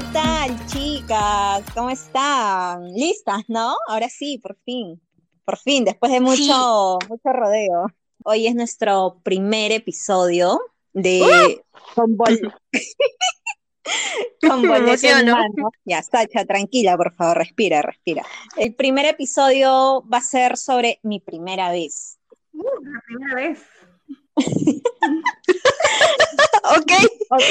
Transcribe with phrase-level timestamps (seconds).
[0.00, 1.62] ¿Qué tal, chicas?
[1.74, 2.90] ¿Cómo están?
[2.94, 3.76] ¿Listas, no?
[3.86, 4.98] Ahora sí, por fin.
[5.44, 7.86] Por fin, después de mucho, mucho rodeo.
[8.24, 10.58] Hoy es nuestro primer episodio
[10.94, 11.60] de ¡Uh!
[11.94, 12.54] Con, bol...
[14.40, 14.62] Con
[15.84, 18.24] Ya, Sacha, tranquila, por favor, respira, respira.
[18.56, 22.18] El primer episodio va a ser sobre mi primera vez.
[22.54, 23.58] Uh, la primera vez.
[26.78, 26.92] ok.
[27.28, 27.42] Ok.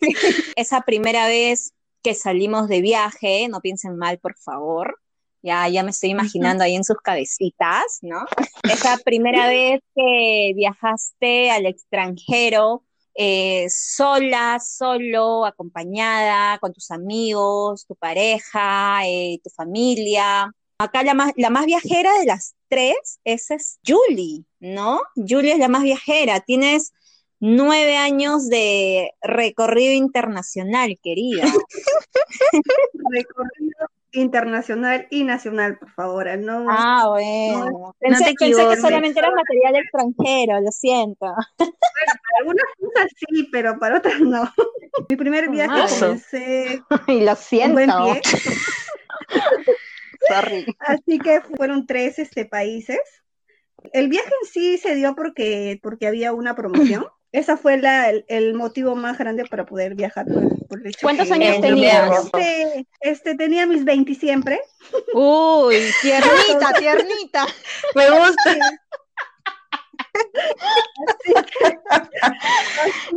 [0.56, 1.72] Esa primera vez
[2.04, 5.00] que salimos de viaje, no piensen mal, por favor.
[5.42, 8.24] Ya, ya me estoy imaginando ahí en sus cabecitas, ¿no?
[8.62, 17.94] Esa primera vez que viajaste al extranjero, eh, sola, solo, acompañada, con tus amigos, tu
[17.94, 20.50] pareja, eh, tu familia.
[20.78, 25.00] Acá la más, la más viajera de las tres, esa es Julie, ¿no?
[25.14, 26.40] Julie es la más viajera.
[26.40, 26.92] Tienes
[27.46, 31.44] nueve años de recorrido internacional, querida.
[33.12, 36.38] recorrido internacional y nacional, por favor.
[36.38, 37.94] No, ah, bueno.
[37.98, 41.26] pensé, que solamente era material extranjero, lo siento.
[41.58, 41.74] Bueno,
[42.06, 44.50] para algunas cosas sí, pero para otras no.
[45.10, 46.82] Mi primer viaje comencé.
[47.08, 47.74] Y lo siento.
[47.74, 48.22] buen pie.
[50.28, 50.64] Sorry.
[50.78, 53.00] Así que fueron tres este, países.
[53.92, 57.06] El viaje en sí se dio porque, porque había una promoción.
[57.34, 60.24] Esa fue la, el, motivo más grande para poder viajar
[60.68, 62.26] por, el hecho ¿Cuántos años tenías?
[62.26, 64.60] Este, este, tenía mis 20 siempre.
[65.12, 67.44] Uy, tiernita, tiernita.
[67.96, 68.56] Me gusta.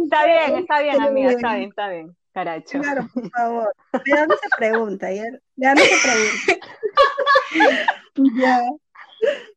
[0.04, 2.18] está bien, está bien, amiga, está bien, está bien.
[2.34, 2.82] Caracho.
[2.82, 3.76] Claro, por favor.
[4.08, 5.26] Ya no se pregunta, ya,
[5.58, 6.68] ya no se pregunta.
[8.42, 8.62] ya.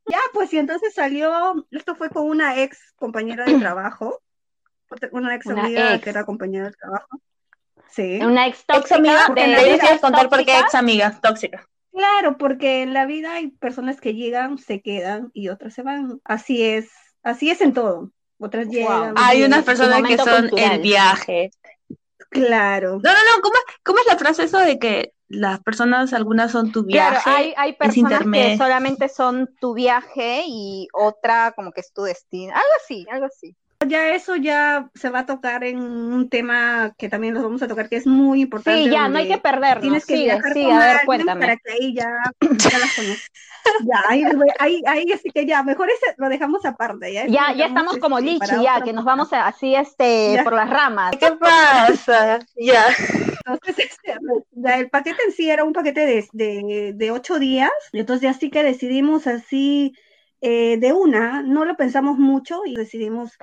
[0.07, 4.21] Ya, pues y entonces salió, esto fue con una ex compañera de trabajo
[5.13, 7.21] una ex amiga que era compañera de trabajo.
[7.91, 8.21] Sí.
[8.23, 9.27] Una ex tóxica.
[9.37, 11.67] Ex contar por qué ex amiga tóxica.
[11.93, 16.21] Claro, porque en la vida hay personas que llegan, se quedan y otras se van.
[16.25, 16.89] Así es,
[17.23, 18.11] así es en todo.
[18.39, 19.15] Otras llegan.
[19.17, 21.51] Hay unas personas que son el viaje.
[22.31, 23.01] Claro.
[23.03, 26.71] No, no, no, ¿cómo, ¿cómo, es la frase eso de que las personas, algunas son
[26.71, 27.19] tu viaje?
[27.25, 32.03] Claro, hay, hay personas que solamente son tu viaje y otra como que es tu
[32.03, 32.53] destino.
[32.55, 33.57] Algo así, algo así.
[33.89, 37.69] Ya eso ya se va a tocar en un tema que también nos vamos a
[37.69, 38.85] tocar, que es muy importante.
[38.85, 39.81] Sí, ya, no hay que perderlo.
[39.81, 41.41] Tienes que viajar sí, a ver, cuéntame.
[41.41, 43.31] Para que ahí ya, ya las conozcas.
[43.87, 44.25] ya, ahí,
[44.59, 47.11] ahí, ahí, así que ya, mejor ese lo dejamos aparte.
[47.11, 50.69] Ya, ya, ya estamos como este, lichi, ya, que nos vamos así este, por las
[50.69, 51.13] ramas.
[51.19, 52.39] ¿Qué pasa?
[52.57, 52.85] ya.
[53.47, 54.15] Entonces, este,
[54.53, 58.51] ya, el paquete en sí era un paquete de, de, de ocho días, entonces así
[58.51, 59.95] que decidimos así
[60.43, 63.37] eh, de una, no lo pensamos mucho y decidimos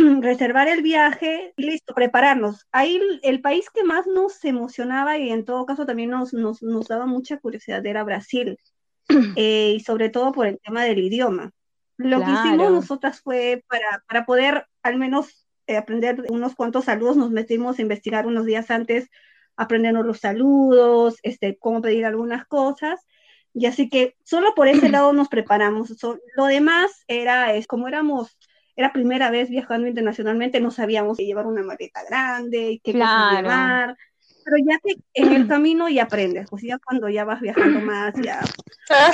[0.22, 2.66] reservar el viaje y listo, prepararnos.
[2.72, 7.06] Ahí el, país que más nos emocionaba y en todo caso también nos, nos, daba
[7.06, 8.58] mucha curiosidad era Brasil,
[9.36, 11.52] eh, y sobre todo por el tema del idioma.
[11.96, 17.16] Lo que hicimos nosotras fue para, para poder al menos eh, aprender unos cuantos saludos,
[17.16, 19.10] nos metimos a investigar unos días antes,
[19.56, 23.06] aprendernos los saludos, este, cómo pedir algunas cosas.
[23.52, 25.94] Y así que solo por ese lado nos preparamos.
[26.36, 28.38] lo demás era, es, como éramos
[28.76, 33.36] era primera vez viajando internacionalmente, no sabíamos que llevar una maleta grande, y qué claro.
[33.36, 33.96] llevar.
[34.44, 38.14] Pero ya que en el camino ya aprendes, pues ya cuando ya vas viajando más,
[38.22, 38.40] ya
[38.90, 39.12] ah,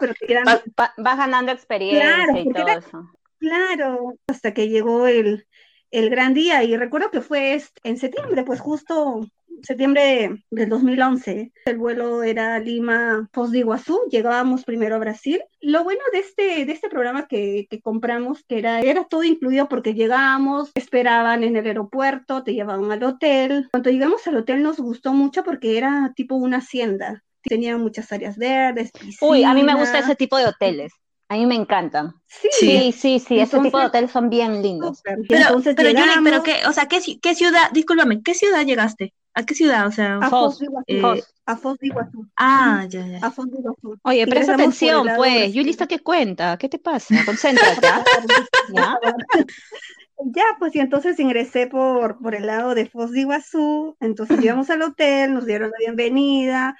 [0.00, 0.44] pero te quedan...
[0.76, 3.10] vas, ganando experiencia y todo eso.
[3.38, 5.46] Claro, hasta que llegó el,
[5.90, 9.26] el gran día y recuerdo que fue en septiembre, pues justo
[9.64, 11.52] septiembre del 2011.
[11.64, 14.00] El vuelo era Lima, Foz de Iguazú.
[14.10, 15.42] Llegábamos primero a Brasil.
[15.60, 19.68] Lo bueno de este, de este programa que, que compramos, que era, era todo incluido
[19.68, 23.68] porque llegábamos, esperaban en el aeropuerto, te llevaban al hotel.
[23.72, 27.22] Cuando llegamos al hotel nos gustó mucho porque era tipo una hacienda.
[27.42, 28.90] Tenía muchas áreas verdes.
[29.20, 30.92] Uy, a mí me gusta ese tipo de hoteles.
[31.28, 32.14] A mí me encantan.
[32.26, 35.00] Sí, sí, sí, ese tipo de hoteles son bien lindos.
[35.02, 35.90] Pero, Entonces, pero,
[36.22, 39.14] pero ¿qué, o sea, ¿qué, ¿qué ciudad, discúlpame, qué ciudad llegaste?
[39.34, 39.86] ¿A qué ciudad?
[39.86, 41.02] O sea, a Foz, eh...
[41.46, 42.26] A Foz de Iguazú.
[42.36, 43.18] Ah, ya, ya.
[43.18, 43.98] A Foz de Iguazú.
[44.02, 45.52] Oye, presta atención, pues.
[45.52, 46.56] Yulista, ¿qué cuenta?
[46.56, 47.14] ¿Qué te pasa?
[47.26, 47.86] Concéntrate.
[47.86, 48.04] ¿ah?
[48.72, 48.98] ¿Ya?
[50.18, 54.70] ya, pues y entonces ingresé por, por el lado de Foz de Iguazú, entonces llegamos
[54.70, 56.76] al hotel, nos dieron la bienvenida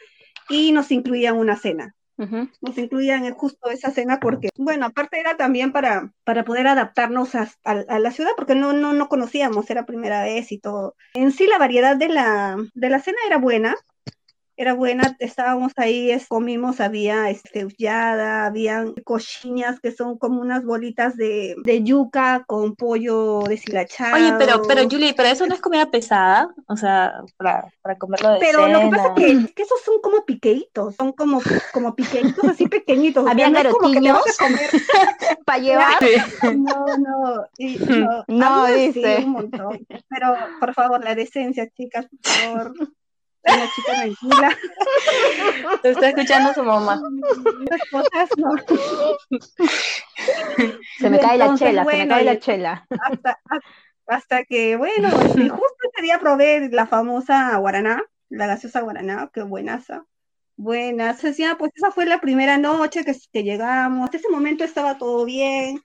[0.48, 1.94] y nos incluían una cena.
[2.16, 7.48] Nos incluían justo esa cena porque, bueno, aparte era también para, para poder adaptarnos a,
[7.64, 10.94] la ciudad porque no, no, no conocíamos, era primera vez y todo.
[11.14, 13.74] En sí la variedad de la, de la cena era buena,
[14.56, 21.56] era buena, estábamos ahí, comimos, había este, habían cochinas que son como unas bolitas de,
[21.82, 24.14] yuca con pollo deshilachado.
[24.14, 28.30] Oye, pero, pero Julie, pero eso no es comida pesada, o sea, para, para comerlo
[28.32, 29.14] de Pero lo que pasa es
[29.52, 31.40] que, esos son como piqueitos, son como,
[31.72, 33.26] como piqueitos así pequeñitos.
[33.26, 34.22] Había garotillos
[35.44, 35.98] para llevar.
[36.56, 37.46] No, no,
[37.98, 39.18] no, no dice.
[39.24, 39.86] un montón.
[40.08, 42.74] Pero, por favor, la decencia, chicas, por favor.
[43.46, 44.58] Una chica tranquila.
[45.82, 47.00] Está escuchando su mamá.
[47.90, 48.54] cosas no.
[50.98, 52.86] Se me cae la chela, se me cae la chela.
[52.90, 53.38] Hasta,
[54.06, 59.42] hasta que, bueno, este, justo ese día probé la famosa guaraná, la gaseosa guaraná, qué
[59.42, 60.04] buenaza.
[60.56, 64.98] Buenas, decía, pues esa fue la primera noche que, que llegamos, hasta ese momento estaba
[64.98, 65.80] todo bien,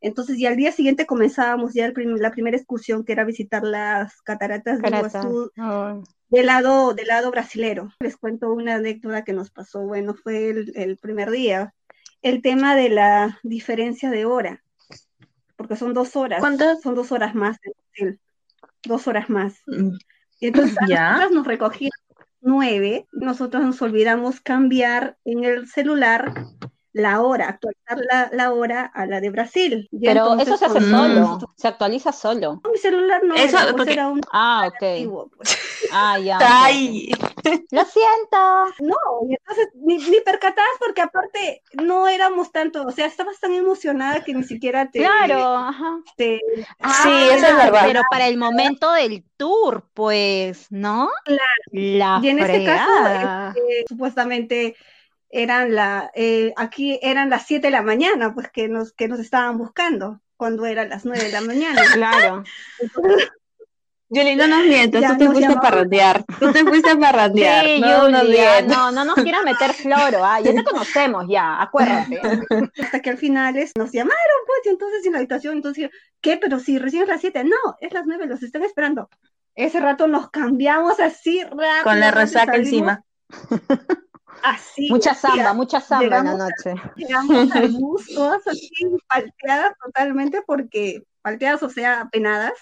[0.00, 4.80] entonces, y al día siguiente comenzábamos ya la primera excursión, que era visitar las cataratas
[4.80, 5.50] de Iguazú,
[6.28, 7.92] del, lado, del lado brasilero.
[7.98, 11.74] Les cuento una anécdota que nos pasó, bueno, fue el, primer día.
[12.22, 14.62] El tema de la diferencia de hora,
[15.56, 16.40] porque son dos horas.
[16.40, 16.80] ¿Cuántas?
[16.80, 17.58] Son dos horas más
[18.84, 19.54] Dos horas más.
[19.66, 19.96] Mm.
[20.40, 21.28] Y entonces, ¿Ya?
[21.32, 21.90] nos recogían
[22.40, 26.32] nueve, nosotros nos olvidamos cambiar en el celular
[26.98, 29.88] la hora, actualizar la, la, hora a la de Brasil.
[30.02, 32.60] Pero eso se hace solo, se actualiza solo.
[32.70, 35.30] mi celular no eso, era, pues era un Ah, ok.
[35.36, 35.58] Pues.
[35.92, 36.38] Ah, ya.
[36.42, 37.08] Ay.
[37.70, 38.36] Lo siento.
[38.80, 38.96] No,
[39.28, 44.24] y entonces ni, ni percatadas porque aparte no éramos tanto, o sea, estabas tan emocionada
[44.24, 44.98] que ni siquiera te...
[44.98, 46.00] Claro, ajá.
[46.16, 46.40] sí,
[46.82, 47.84] eso es verdad.
[47.86, 51.10] Pero para el momento del tour, pues, ¿no?
[51.24, 51.42] Claro.
[51.70, 54.76] La y en este caso, este, supuestamente
[55.30, 59.20] eran la, eh, aquí eran las 7 de la mañana, pues que nos, que nos
[59.20, 61.82] estaban buscando, cuando eran las 9 de la mañana.
[61.94, 62.44] Claro.
[64.10, 66.24] Julie, no nos mientas, tú te fuiste a parrandear.
[66.40, 67.66] Tú te fuiste a parrandear.
[67.66, 72.18] Sí, no, Julia, no, no nos quieras meter floro, ah, ya te conocemos ya, acuérdate.
[72.82, 75.90] Hasta que al final nos llamaron, pues, y entonces en la habitación, entonces,
[76.22, 76.38] ¿qué?
[76.38, 79.10] Pero si recién es las 7, no, es las 9, los están esperando.
[79.54, 81.82] Ese rato nos cambiamos así rápido.
[81.84, 83.04] Con la resaca encima.
[84.48, 84.88] Así.
[84.90, 86.74] Mucha samba, mucha samba en la noche.
[86.96, 88.70] llegamos al bus, todas así
[89.08, 92.54] palteadas totalmente, porque palteadas, o sea, apenadas.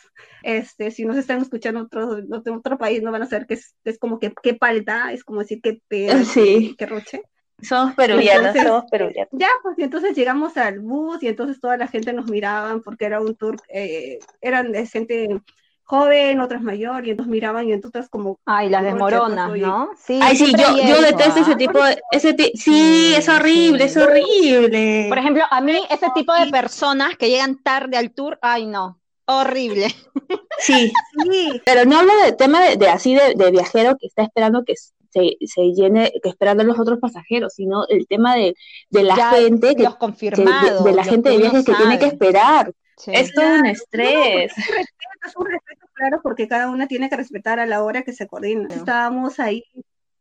[0.42, 3.74] Este, si nos están escuchando otro, otro, otro país, no van a saber que es,
[3.84, 6.74] es como que qué palta, es como decir qué peda, sí.
[6.78, 7.22] qué roche.
[7.62, 9.30] Somos peruvianos, somos peruvianos.
[9.32, 13.06] Ya, pues y entonces llegamos al bus y entonces toda la gente nos miraba porque
[13.06, 15.40] era un tour, eh, eran de gente
[15.86, 18.40] joven, otras mayor, y entonces miraban y entonces como...
[18.44, 19.90] Ay, las desmoronas, ¿no?
[19.96, 22.00] Sí, Ay, sí, yo, yo detesto ese tipo de...
[22.10, 25.06] Ese sí, es horrible, es horrible.
[25.08, 29.00] Por ejemplo, a mí ese tipo de personas que llegan tarde al tour, ay no,
[29.26, 29.86] horrible.
[30.58, 30.90] Sí,
[31.30, 31.60] sí.
[31.66, 35.62] pero no hablo de tema de, así de, viajero que está esperando que se, se,
[35.74, 38.54] llene, que esperando a los otros pasajeros, sino el tema de,
[38.88, 42.72] de la gente, que, los confirmados, de, la gente de viajes que tiene que esperar.
[43.06, 44.52] Es todo un estrés.
[44.56, 48.26] es un respeto, claro, porque cada una tiene que respetar a la hora que se
[48.26, 48.68] coordina.
[48.74, 49.64] Estábamos ahí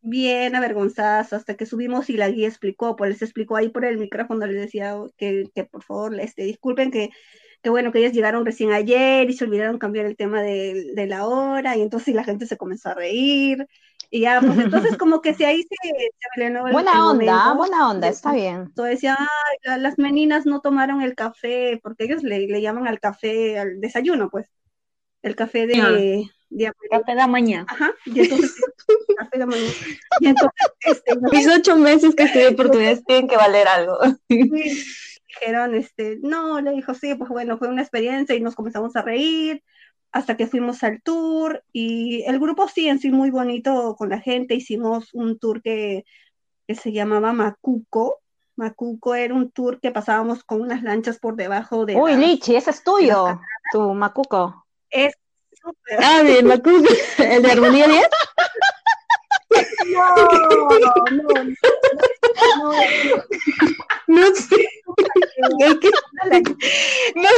[0.01, 3.97] bien avergonzadas hasta que subimos y la guía explicó, pues les explicó ahí por el
[3.97, 7.09] micrófono, les decía que, que por favor, este, disculpen que,
[7.63, 11.07] que bueno, que ellas llegaron recién ayer y se olvidaron cambiar el tema de, de
[11.07, 13.65] la hora y entonces la gente se comenzó a reír
[14.09, 18.33] y ya, pues entonces como que si ahí se, se Buena onda, buena onda, está
[18.33, 18.55] bien.
[18.67, 22.99] Entonces decía, ay, las meninas no tomaron el café, porque ellos le, le llaman al
[22.99, 24.49] café, al desayuno, pues
[25.21, 27.65] el café de, de, café de mañana.
[27.67, 28.55] Ajá, y entonces,
[29.17, 29.73] café de mañana.
[30.19, 33.97] Y entonces, este, mis ocho meses que estudié portugués tienen que valer algo.
[34.29, 39.01] dijeron, este, no, le dijo, sí, pues bueno, fue una experiencia y nos comenzamos a
[39.01, 39.63] reír
[40.15, 44.21] hasta que fuimos al tour y el grupo sí, en sí muy bonito con la
[44.21, 46.05] gente, hicimos un tour que,
[46.65, 48.21] que se llamaba Macuco,
[48.55, 51.97] Macuco era un tour que pasábamos con unas lanchas por debajo de.
[51.97, 53.41] Uy, Lichi, ese es tuyo,
[53.73, 54.65] tu Macuco.
[54.89, 55.15] Es
[55.99, 58.07] Ah, de Macuco, el de Armonía 10.
[59.91, 61.43] No, no, no.
[62.57, 62.71] No,
[64.07, 64.69] no sé.
[67.15, 67.29] No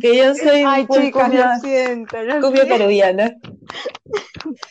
[0.00, 3.34] que yo soy Ay, chica, lo siento, cubia peruviana.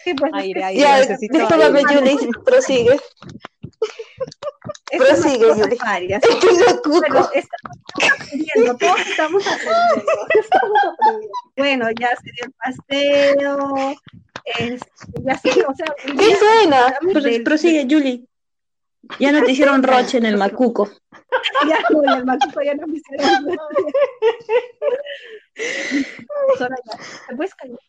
[0.03, 0.81] Sí, pues, aire, aire.
[0.81, 2.99] Ya, discúlpame, Julie, prosigue.
[4.97, 5.77] Prosigue, Yuri.
[5.77, 6.21] Varias.
[6.85, 10.11] Bueno, estamos aprendiendo, todos estamos aprendiendo.
[10.39, 11.33] Estamos aprendiendo.
[11.57, 13.95] Bueno, ya se dio el paseo.
[14.45, 16.97] Este, ya sí, o sea, ¿Qué suena?
[17.43, 18.25] Prosigue, Julie.
[19.19, 20.89] Ya no te hicieron roche en el macuco.
[21.69, 23.91] Ya no, el macuco ya no me hicieron roche.
[27.27, 27.79] ¿Te puedes callar?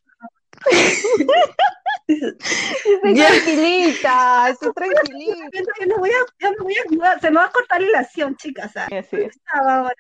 [2.09, 5.73] Estoy tranquilita, estoy tranquilita.
[5.81, 6.75] Yo no voy a, voy
[7.05, 8.73] a se me va a cortar la ilación, chicas.
[8.73, 9.07] ¿sabes?
[9.11, 9.41] Sí, sí.
[9.53, 9.95] ahora.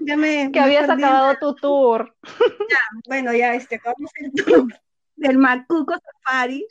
[0.00, 2.14] ya me, que habías acabado tu tour.
[2.22, 4.66] Ya, bueno, ya este, acabamos el tour
[5.16, 6.66] del Macuco Safari.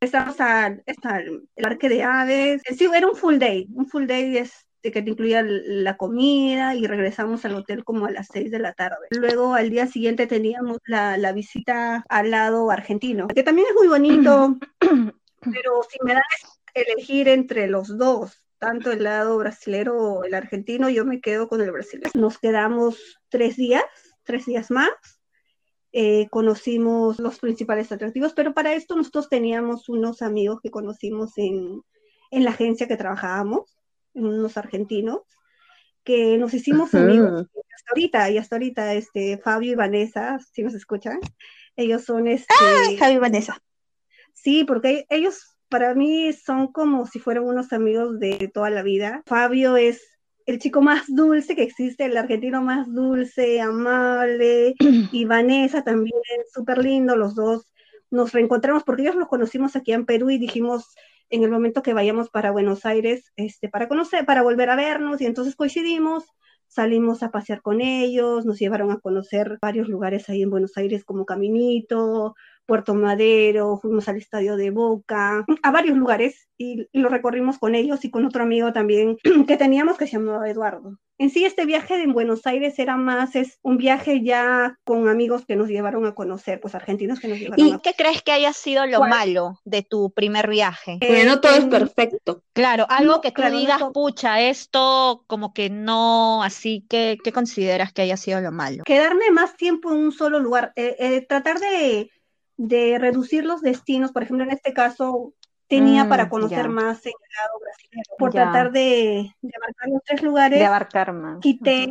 [0.00, 2.62] Estamos al, al el parque de aves.
[2.76, 6.86] Sí, era un full day, un full day es que te incluía la comida y
[6.86, 9.06] regresamos al hotel como a las 6 de la tarde.
[9.10, 13.86] Luego al día siguiente teníamos la, la visita al lado argentino, que también es muy
[13.86, 14.58] bonito,
[15.40, 20.88] pero si me das elegir entre los dos, tanto el lado brasilero o el argentino,
[20.88, 22.10] yo me quedo con el brasileño.
[22.14, 23.84] Nos quedamos tres días,
[24.24, 24.90] tres días más.
[25.92, 31.82] Eh, conocimos los principales atractivos, pero para esto nosotros teníamos unos amigos que conocimos en,
[32.30, 33.76] en la agencia que trabajábamos
[34.14, 35.20] unos argentinos,
[36.04, 40.74] que nos hicimos amigos hasta ahorita, y hasta ahorita, este, Fabio y Vanessa, si nos
[40.74, 41.20] escuchan,
[41.76, 42.52] ellos son este...
[42.60, 43.58] ¡Ah, Fabio y Vanessa!
[44.32, 49.22] Sí, porque ellos para mí son como si fueran unos amigos de toda la vida.
[49.26, 50.02] Fabio es
[50.46, 56.20] el chico más dulce que existe, el argentino más dulce, amable, y Vanessa también,
[56.52, 57.72] súper lindo, los dos
[58.10, 60.94] nos reencontramos porque ellos los conocimos aquí en Perú y dijimos,
[61.30, 65.20] en el momento que vayamos para Buenos Aires, este, para conocer, para volver a vernos,
[65.20, 66.24] y entonces coincidimos,
[66.66, 71.04] salimos a pasear con ellos, nos llevaron a conocer varios lugares ahí en Buenos Aires
[71.04, 72.34] como Caminito,
[72.72, 78.02] Puerto Madero, fuimos al estadio de Boca, a varios lugares y, lo recorrimos con ellos
[78.06, 80.96] y con otro amigo también que teníamos que se llamaba Eduardo.
[81.18, 85.44] En sí, este viaje en Buenos Aires era más, es un viaje ya con amigos
[85.44, 88.54] que nos llevaron a conocer, pues argentinos que nos llevaron ¿Y qué crees que haya
[88.54, 90.98] sido lo malo de tu primer viaje?
[91.06, 92.42] bueno, todo es perfecto.
[92.54, 98.00] Claro, algo que tú digas, pucha, esto como que no, así que, ¿qué consideras que
[98.00, 98.82] haya sido lo malo?
[98.86, 102.10] Quedarme más tiempo en un solo lugar, eh, eh, tratar de
[102.56, 105.32] de reducir los destinos, por ejemplo, en este caso
[105.66, 110.58] tenía para mm, conocer más el lado brasileño, por tratar de, abarcar los tres lugares,
[110.58, 111.38] de abarcar más.
[111.40, 111.88] Quité,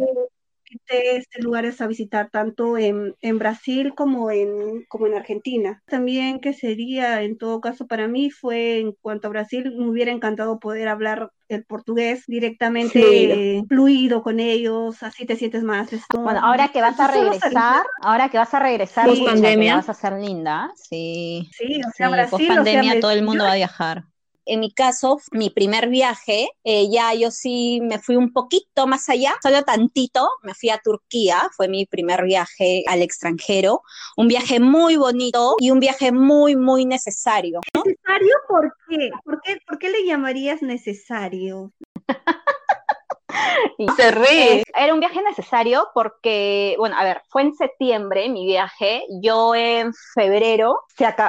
[0.91, 5.81] este, lugares a visitar tanto en, en, Brasil como en, como en Argentina.
[5.87, 10.11] También que sería, en todo caso, para mí fue en cuanto a Brasil, me hubiera
[10.11, 15.89] encantado poder hablar el portugués directamente fluido, con ellos, así te sientes más.
[16.13, 20.13] bueno, ahora que vas a regresar, ahora que vas a regresar, pandemia, vas a ser
[20.13, 21.49] linda, sí.
[21.51, 24.05] Sí, o sea, Brasil, pandemia todo el mundo va a viajar
[24.45, 29.09] en mi caso, mi primer viaje, eh, ya yo sí me fui un poquito más
[29.09, 33.81] allá, solo tantito, me fui a Turquía, fue mi primer viaje al extranjero,
[34.17, 37.61] un viaje muy bonito y un viaje muy, muy necesario.
[37.73, 39.11] ¿Necesario por qué?
[39.23, 41.71] ¿Por qué, ¿Por qué le llamarías necesario?
[43.77, 44.63] y se ríe.
[44.75, 49.05] Era un viaje necesario porque, bueno, a ver, fue en septiembre mi viaje.
[49.21, 50.79] Yo en febrero,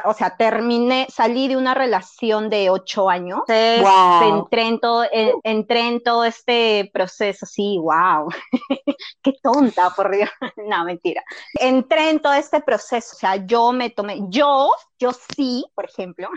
[0.04, 3.40] o sea, terminé, salí de una relación de ocho años.
[3.48, 5.04] entré, en todo,
[5.44, 8.28] entré en todo este proceso, sí, wow.
[9.22, 10.30] Qué tonta, por Dios.
[10.56, 11.22] no, mentira.
[11.54, 14.70] Entré en todo este proceso, o sea, yo me tomé, yo
[15.02, 16.28] yo sí, por ejemplo,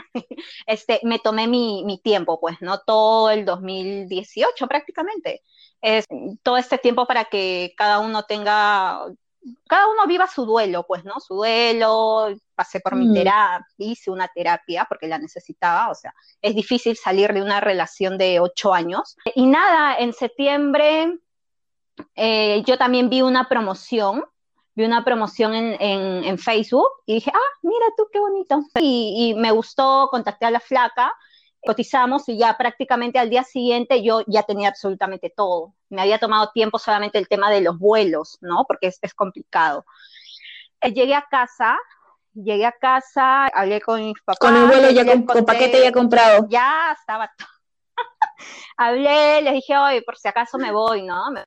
[0.65, 2.79] este, me tomé mi, mi, tiempo, pues, ¿no?
[2.79, 5.44] Todo el 2018 prácticamente
[5.86, 6.06] es
[6.42, 9.06] todo este tiempo para que cada uno tenga,
[9.68, 11.20] cada uno viva su duelo, pues, ¿no?
[11.20, 13.13] Su duelo, pasé por mi mm.
[13.13, 16.12] terapia, hice una terapia porque la necesitaba, o sea,
[16.42, 19.15] es difícil salir de una relación de ocho años.
[19.36, 21.20] Y nada, en septiembre
[22.15, 24.25] eh, yo también vi una promoción
[24.77, 28.60] vi una promoción en, en, Facebook y dije, ah, mira tú, qué bonito.
[28.77, 31.15] Y, y, me gustó, contacté a la flaca
[31.65, 35.74] cotizamos y ya prácticamente al día siguiente yo ya tenía absolutamente todo.
[35.89, 38.65] Me había tomado tiempo solamente el tema de los vuelos, ¿no?
[38.67, 39.86] Porque es, complicado.
[40.81, 41.77] Eh, llegué a casa,
[42.34, 44.39] llegué a casa, hablé con mis papás.
[44.39, 46.45] Con el vuelo ya con, paquete ya comprado.
[46.50, 47.48] Ya estaba todo.
[48.77, 51.31] hablé, les dije, oye, por si acaso me voy, ¿no?
[51.31, 51.43] Me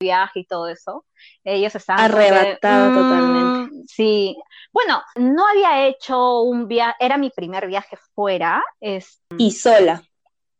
[0.00, 1.04] viaje y todo eso.
[1.44, 3.76] Ellos estaban arrebatado mm, totalmente.
[3.86, 4.36] Sí.
[4.72, 8.62] Bueno, no había hecho un viaje, era mi primer viaje fuera.
[8.80, 10.02] Es, y sola.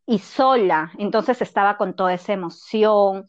[0.05, 0.91] Y sola.
[0.97, 3.25] Entonces estaba con toda esa emoción.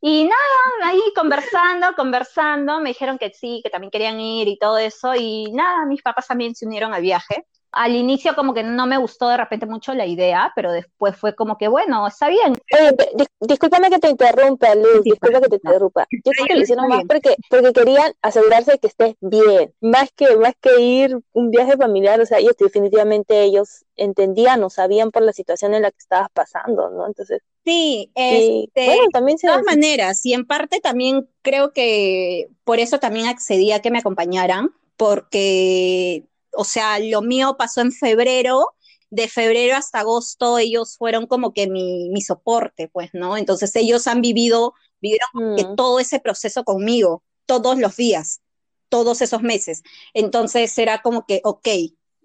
[0.00, 4.78] Y nada, ahí conversando, conversando, me dijeron que sí, que también querían ir y todo
[4.78, 5.14] eso.
[5.14, 8.98] Y nada, mis papás también se unieron al viaje al inicio como que no me
[8.98, 12.56] gustó de repente mucho la idea, pero después fue como que, bueno, está bien.
[12.72, 16.06] Oye, discúlpame que te interrumpa, Luz, disculpa que te interrumpa.
[16.10, 20.10] Yo creo que lo hicieron más porque, porque querían asegurarse de que estés bien, más
[20.14, 25.10] que, más que ir un viaje familiar, o sea, ellos definitivamente ellos entendían o sabían
[25.10, 27.06] por la situación en la que estabas pasando, ¿no?
[27.06, 27.40] Entonces...
[27.64, 32.98] Sí, este, bueno, también de todas maneras, y en parte también creo que por eso
[32.98, 38.74] también accedí a que me acompañaran, porque, o sea, lo mío pasó en febrero,
[39.10, 43.36] de febrero hasta agosto ellos fueron como que mi, mi soporte, pues, ¿no?
[43.36, 45.76] Entonces ellos han vivido, vivieron mm.
[45.76, 48.40] todo ese proceso conmigo, todos los días,
[48.88, 49.82] todos esos meses.
[50.14, 51.68] Entonces era como que, ok,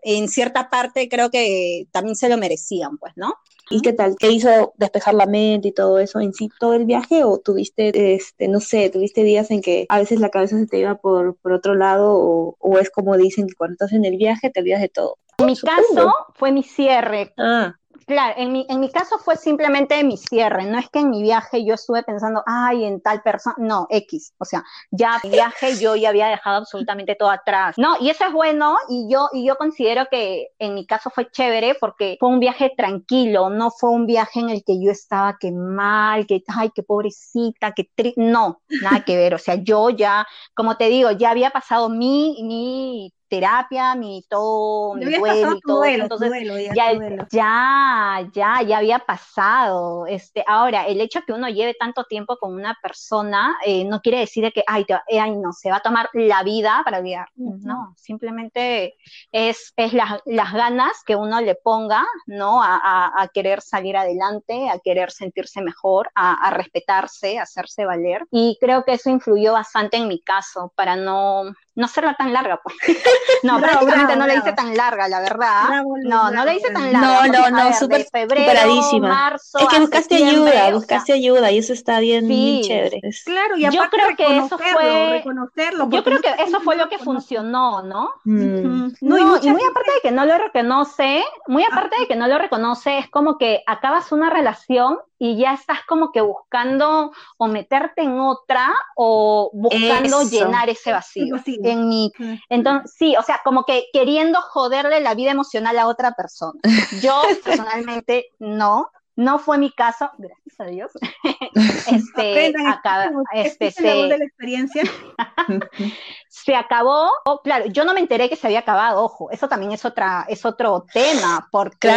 [0.04, 3.34] en cierta parte creo que también se lo merecían, pues, ¿no?
[3.70, 4.16] ¿Y qué tal?
[4.16, 7.24] ¿Te hizo despejar la mente y todo eso en sí todo el viaje?
[7.24, 10.80] ¿O tuviste, este, no sé, tuviste días en que a veces la cabeza se te
[10.80, 12.14] iba por, por otro lado?
[12.16, 15.18] O, o, es como dicen que cuando estás en el viaje te olvidas de todo?
[15.38, 17.34] En mi caso fue mi cierre.
[17.38, 17.76] Ah.
[18.06, 21.22] Claro, en mi, en mi caso fue simplemente mi cierre, no es que en mi
[21.22, 25.96] viaje yo estuve pensando, ay, en tal persona, no, X, o sea, ya viaje yo
[25.96, 29.56] ya había dejado absolutamente todo atrás, no, y eso es bueno, y yo, y yo
[29.56, 34.06] considero que en mi caso fue chévere porque fue un viaje tranquilo, no fue un
[34.06, 38.62] viaje en el que yo estaba que mal, que, ay, qué pobrecita, que tri no,
[38.82, 43.14] nada que ver, o sea, yo ya, como te digo, ya había pasado mi, mi
[43.28, 45.86] terapia, mi todo, mi duelo y todo.
[45.86, 46.32] Entonces,
[46.76, 46.94] ya,
[47.32, 50.06] ya, ya, ya, había pasado.
[50.08, 54.02] Este, ahora, el hecho de que uno lleve tanto tiempo con una persona eh, no
[54.02, 57.28] quiere decir que, ay, eh, ay, no, se va a tomar la vida para olvidar.
[57.36, 58.96] No, simplemente
[59.32, 62.62] es, es las, las ganas que uno le ponga, ¿no?
[62.64, 68.26] A, a, querer salir adelante, a querer sentirse mejor, a, a respetarse, a hacerse valer.
[68.32, 71.44] Y creo que eso influyó bastante en mi caso para no,
[71.78, 72.76] no hacerla tan larga, pues.
[73.44, 75.84] No, prácticamente no la hice tan larga, la verdad.
[76.04, 77.28] no, no la hice tan larga.
[77.28, 79.60] No, no, no, súper febrero, marzo.
[79.60, 82.28] Es que buscaste ayuda, buscaste ayuda y eso está bien,
[82.64, 83.00] chévere.
[83.24, 85.88] Claro, y yo creo que eso fue reconocerlo.
[85.90, 88.12] Yo creo que eso fue lo que funcionó, ¿no?
[88.24, 88.94] Mm.
[89.02, 92.40] No, y, muy aparte de que no lo reconoce, muy aparte de que no lo
[92.40, 98.04] reconoce, es como que acabas una relación y ya estás como que buscando o meterte
[98.04, 101.36] en otra o buscando llenar ese vacío.
[101.72, 102.12] En mi,
[102.50, 106.60] entonces, sí, o sea, como que queriendo joderle la vida emocional a otra persona.
[107.02, 110.92] Yo personalmente no, no fue mi caso, gracias a Dios.
[111.92, 114.84] este, acá, este, se, de la experiencia.
[116.30, 119.72] se acabó, oh, claro, yo no me enteré que se había acabado, ojo, eso también
[119.72, 121.92] es otra, es otro tema, porque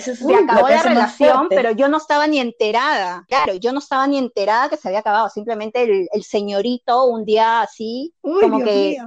[0.00, 4.18] se acabó la relación, pero yo no estaba ni enterada, claro, yo no estaba ni
[4.18, 8.98] enterada que se había acabado, simplemente el, señorito un día así, como que,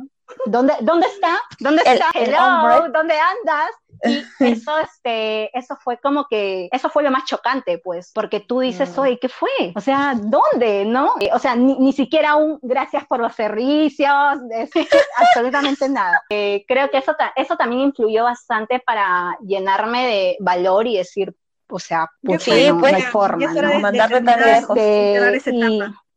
[0.46, 1.38] ¿dónde, ¿dónde está?
[1.60, 2.12] ¿Dónde está?
[2.14, 3.72] Hello, ¿dónde andas?
[4.04, 8.60] Y eso, este, eso fue como que, eso fue lo más chocante, pues, porque tú
[8.60, 9.00] dices, mm.
[9.00, 9.50] oye, ¿qué fue?
[9.76, 10.86] O sea, ¿dónde?
[10.86, 11.14] ¿No?
[11.20, 14.10] Eh, o sea, ni, siquiera un gracias por los servicios,
[15.18, 16.22] absolutamente nada.
[16.30, 21.36] Eh, creo que eso, eso también influyó bastante para llenarme de valor y decir,
[21.70, 23.80] o sea, pues, sí, no, pues, hay forma, ¿no?
[23.80, 24.78] Mandarle tan lejos.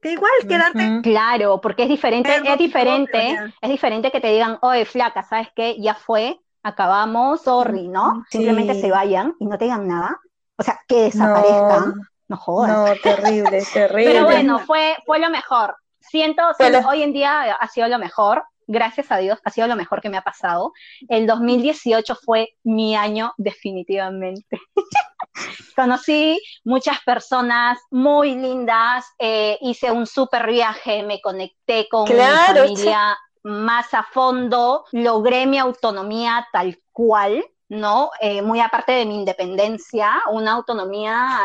[0.01, 1.01] Que igual quedarte.
[1.03, 5.77] Claro, porque es diferente, es diferente, es diferente que te digan, oye, flaca, ¿sabes qué?
[5.79, 8.25] Ya fue, acabamos, sorry, ¿no?
[8.31, 10.19] Simplemente se vayan y no te digan nada.
[10.57, 11.95] O sea, que desaparezcan.
[12.29, 12.71] No, jodas.
[12.71, 14.13] No, terrible, terrible.
[14.13, 15.77] Pero bueno, fue, fue lo mejor.
[15.99, 16.43] Siento,
[16.89, 18.45] hoy en día ha sido lo mejor.
[18.67, 20.73] Gracias a Dios, ha sido lo mejor que me ha pasado.
[21.09, 24.61] El 2018 fue mi año definitivamente.
[25.77, 33.19] Conocí muchas personas muy lindas, eh, hice un súper viaje, me conecté con mi familia
[33.43, 38.11] más a fondo, logré mi autonomía tal cual, ¿no?
[38.21, 41.39] Eh, muy aparte de mi independencia, una autonomía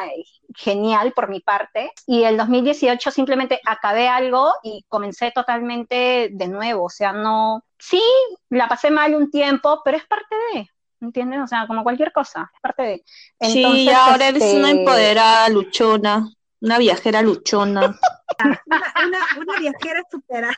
[0.56, 1.92] genial por mi parte.
[2.08, 6.86] Y el 2018 simplemente acabé algo y comencé totalmente de nuevo.
[6.86, 8.02] O sea, no, sí,
[8.50, 10.68] la pasé mal un tiempo, pero es parte de,
[11.02, 11.42] ¿entiendes?
[11.44, 13.04] O sea, como cualquier cosa, es parte de.
[13.42, 16.28] sí, ahora eres una este, empoderada, luchona,
[16.62, 17.82] una viajera luchona.
[18.44, 20.56] una, una, viajera superada.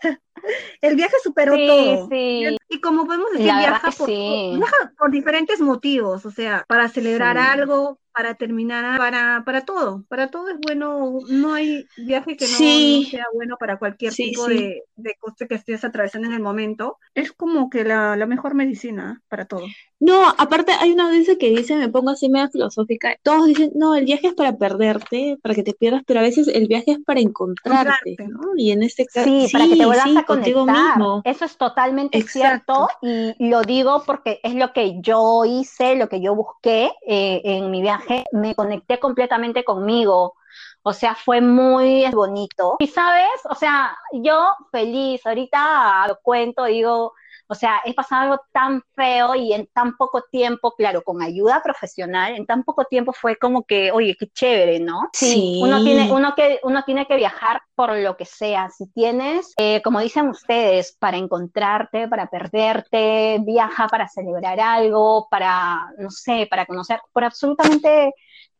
[0.82, 2.10] El viaje superó todo.
[2.12, 8.00] Y como podemos decir, viaja por, viaja por, diferentes motivos, o sea, para celebrar algo,
[8.18, 13.26] para terminar, para, para todo, para todo es bueno, no hay viaje que no, sea
[13.32, 16.98] bueno para cualquier tipo De, de coste que estés atravesando en el momento.
[17.14, 19.68] Es como que la, la mejor medicina para todo.
[20.00, 23.96] No, aparte hay una vez que dice, me pongo así medio filosófica, todos dicen, no,
[23.96, 27.00] el viaje es para perderte, para que te pierdas, pero a veces el viaje es
[27.06, 28.52] para encontrarte, ¿no?
[28.56, 31.22] Y en este caso, sí, para que te vuelvas a contigo mismo.
[31.24, 36.22] Eso es totalmente cierto y lo digo porque es lo que yo hice, lo que
[36.22, 40.36] yo busqué eh, en mi viaje me conecté completamente conmigo.
[40.84, 42.78] O sea, fue muy bonito.
[42.80, 47.14] Y sabes, o sea, yo feliz, ahorita lo cuento, digo,
[47.50, 51.62] O sea, he pasado algo tan feo y en tan poco tiempo, claro, con ayuda
[51.64, 55.10] profesional, en tan poco tiempo fue como que, oye, qué chévere, ¿no?
[55.14, 55.60] Sí.
[55.64, 58.70] Uno tiene, uno que, uno tiene que viajar por lo que sea.
[58.70, 65.92] Si tienes, eh, como dicen ustedes, para encontrarte, para perderte, viaja para celebrar algo, para,
[65.98, 68.14] no sé, para conocer, por absolutamente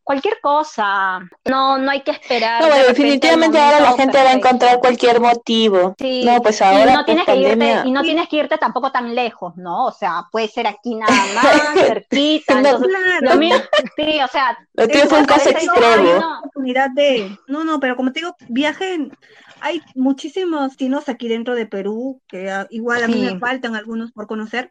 [0.08, 1.20] cualquier cosa.
[1.44, 2.62] No, no hay que esperar.
[2.62, 5.94] No, definitivamente ahora la gente va a encontrar cualquier motivo.
[5.98, 6.24] Sí.
[6.24, 6.92] No, pues ahora.
[6.92, 9.84] Y no, tienes que irte, y no tienes que irte tampoco tan lejos, ¿no?
[9.84, 12.54] O sea, puede ser aquí nada más, cerquita.
[12.54, 13.34] No, entonces, claro.
[13.34, 13.56] lo mío,
[13.96, 14.56] sí, o sea.
[14.72, 16.20] Lo tuyo fue un caso extremo.
[16.20, 19.12] no, oportunidad de, no, no, pero como te digo, viajen,
[19.60, 23.34] hay muchísimos destinos aquí dentro de Perú, que ah, igual a mí Sí.
[23.34, 24.70] me faltan algunos por conocer,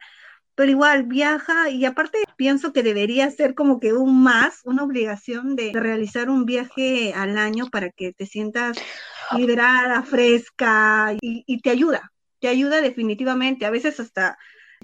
[0.57, 5.55] pero igual viaja y aparte pienso que debería ser como que un más, una obligación
[5.55, 8.77] de, de realizar un viaje al año para que te sientas
[9.31, 14.37] liberada, fresca y, y te ayuda, te ayuda definitivamente, a veces hasta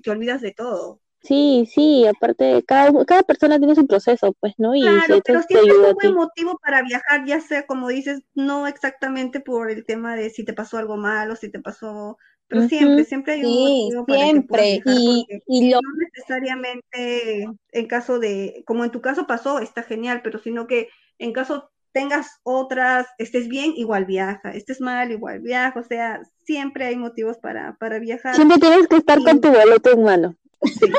[0.03, 1.01] te olvidas de todo.
[1.21, 4.75] Sí, sí, aparte, cada, cada persona tiene su proceso, pues, ¿no?
[4.75, 6.15] Y Claro, pero siempre es un buen ti.
[6.15, 10.53] motivo para viajar, ya sea como dices, no exactamente por el tema de si te
[10.53, 12.17] pasó algo malo, si te pasó,
[12.53, 14.81] pero siempre, siempre hay un Sí, motivo para siempre.
[14.83, 20.21] Y, y lo no necesariamente en caso de, como en tu caso pasó, está genial,
[20.23, 20.89] pero sino que
[21.19, 26.85] en caso tengas otras, estés bien, igual viaja, estés mal, igual viaja, o sea, siempre
[26.85, 28.47] hay motivos para, para viajar.
[28.47, 30.35] Siempre tienes que estar con tu boleto en mano.
[30.63, 30.91] Sí.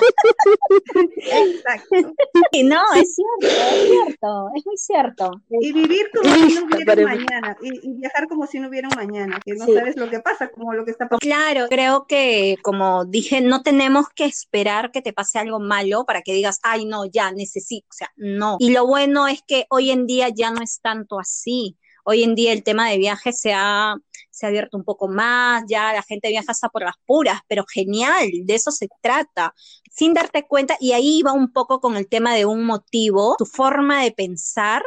[1.16, 2.12] Exacto.
[2.52, 5.30] Sí, no, es cierto, es cierto, es muy cierto.
[5.60, 7.56] Y vivir como si no hubiera un mañana.
[7.62, 9.40] Y, y viajar como si no hubiera un mañana.
[9.44, 9.74] Que no Sí.
[9.74, 11.18] sabes lo que pasa, como lo que está pasando.
[11.20, 16.22] Claro, creo que como dije, no tenemos que esperar que te pase algo malo para
[16.22, 18.56] que digas, ay, no, ya necesito, o sea, no.
[18.58, 21.76] Y lo bueno es que hoy en día ya no es tanto así.
[22.04, 23.96] Hoy en día el tema de viajes se ha,
[24.34, 27.64] se ha abierto un poco más, ya la gente viaja hasta por las puras, pero
[27.72, 29.54] genial, de eso se trata,
[29.90, 33.46] sin darte cuenta, y ahí va un poco con el tema de un motivo, tu
[33.46, 34.82] forma de pensar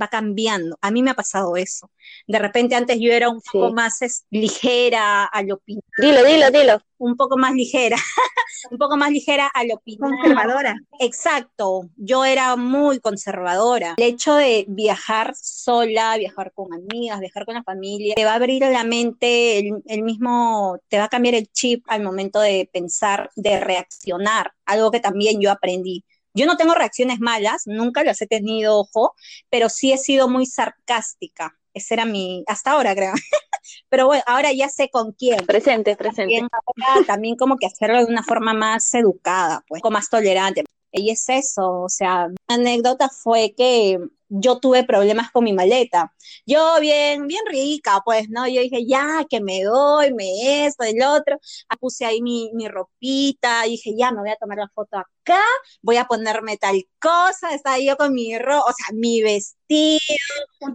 [0.00, 0.76] va cambiando.
[0.80, 1.90] A mí me ha pasado eso.
[2.26, 6.80] De repente antes yo era un poco más es, ligera al opinar, Dilo, dilo, dilo.
[6.98, 7.96] un poco más ligera,
[8.70, 10.10] un poco más ligera al opinar.
[10.10, 10.76] Conservadora.
[10.98, 13.94] Exacto, yo era muy conservadora.
[13.96, 18.36] El hecho de viajar sola, viajar con amigas, viajar con la familia, te va a
[18.36, 22.68] abrir la mente, el, el mismo, te va a cambiar el chip al momento de
[22.72, 26.04] pensar, de reaccionar, algo que también yo aprendí.
[26.34, 29.14] Yo no tengo reacciones malas, nunca las he tenido, ojo,
[29.50, 31.56] pero sí he sido muy sarcástica.
[31.72, 33.12] Ese era mi, hasta ahora creo.
[33.88, 35.44] Pero bueno, ahora ya sé con quién.
[35.46, 36.34] Presente, presente.
[36.34, 40.64] También, ahora también como que hacerlo de una forma más educada, pues, como más tolerante.
[40.92, 46.12] Y es eso, o sea, mi anécdota fue que yo tuve problemas con mi maleta.
[46.46, 48.46] Yo bien, bien rica, pues, ¿no?
[48.48, 51.38] Yo dije, ya, que me doy, me esto, el otro.
[51.68, 54.96] Ah, Puse ahí mi, mi ropita, y dije, ya, me voy a tomar la foto
[54.96, 55.42] acá,
[55.82, 59.98] voy a ponerme tal cosa, estaba yo con mi ropa, o sea, mi vestido,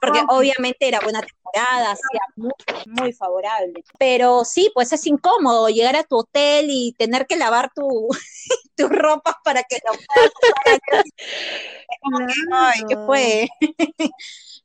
[0.02, 2.52] porque obviamente era buena temporada, hacía muy,
[2.86, 3.84] muy favorable.
[3.98, 8.10] Pero sí, pues es incómodo llegar a tu hotel y tener que lavar tu,
[8.76, 11.04] tu ropa para que lo puedas
[12.52, 13.39] ay, ¿qué fue?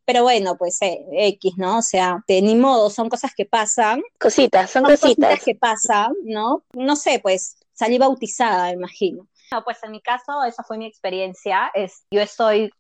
[0.07, 1.79] Pero bueno, pues eh, X, ¿no?
[1.79, 5.45] O sea, de ni modo, son cosas que pasan, Cositas, son son cositas cositas.
[5.45, 6.63] que pasan, ¿no?
[6.73, 9.27] No sé, pues salí bautizada, imagino.
[9.51, 11.71] No, pues en mi caso, esa fue mi experiencia.
[11.75, 12.71] Es, yo estoy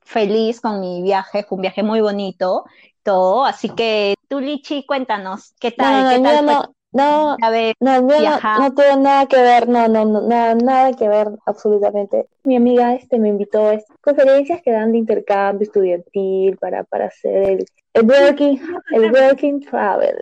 [0.00, 2.64] feliz con mi viaje, fue un viaje muy bonito,
[3.02, 3.44] todo.
[3.44, 6.04] Así que tú, Lichi, cuéntanos, ¿qué tal?
[6.04, 7.74] no, ¿Qué tal no, fue no, no, tu vez?
[7.80, 12.28] no, no, no tuvo nada que ver, no, no, no, nada, nada que ver absolutamente.
[12.44, 17.06] Mi amiga este me invitó a estas conferencias que dan de intercambio estudiantil para, para
[17.06, 18.60] hacer el, el working,
[18.92, 20.16] el working travel.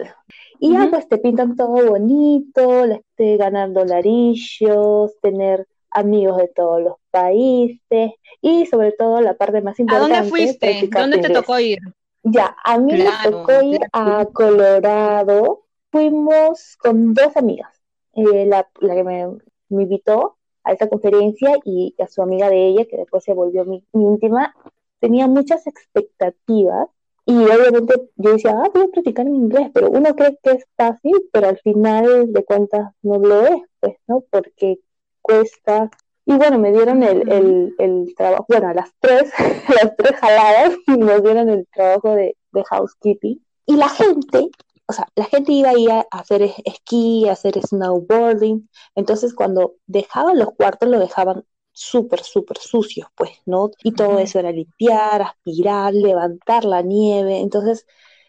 [0.59, 0.91] Y ya Ujú.
[0.91, 8.13] pues te pintan todo bonito, les te ganar dolarillos, tener amigos de todos los países
[8.41, 10.89] y sobre todo la parte más ¿A importante, dónde fuiste?
[10.93, 11.43] ¿Dónde te inglés.
[11.43, 11.79] tocó ir?
[12.23, 15.65] Ya, a mí me tocó ir a Colorado.
[15.91, 17.81] Fuimos con dos amigas.
[18.15, 19.27] Eh, la, la que me,
[19.69, 23.65] me invitó a esta conferencia y a su amiga de ella, que después se volvió
[23.65, 24.55] mi, mi íntima,
[25.01, 26.89] tenía muchas expectativas
[27.27, 30.65] y obviamente yo decía, ah, voy a practicar mi inglés, pero uno cree que es
[30.77, 34.23] fácil, pero al final de cuentas no lo es, pues, ¿no?
[34.31, 34.81] Porque
[35.23, 35.91] cuesta.
[36.27, 39.33] Y bueno, me dieron el, el, el trabajo, bueno, a las tres,
[39.69, 43.45] las tres jaladas, nos dieron el trabajo de, de housekeeping.
[43.67, 44.51] Y la gente,
[44.91, 48.69] o sea, la gente iba ahí a hacer es- esquí, a hacer snowboarding.
[48.95, 53.71] Entonces, cuando dejaban los cuartos, lo dejaban súper, súper sucios, pues, ¿no?
[53.85, 57.39] Y todo eso era limpiar, aspirar, levantar la nieve.
[57.41, 57.87] Entonces,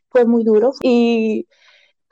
[0.10, 0.72] fue muy duro.
[0.84, 1.48] Y